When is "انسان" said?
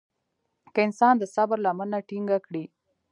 0.87-1.13